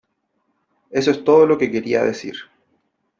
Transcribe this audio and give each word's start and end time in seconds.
Eso 0.89 1.11
es 1.11 1.23
todo 1.23 1.45
lo 1.45 1.59
que 1.59 1.69
quería 1.69 2.03
decir. 2.03 2.33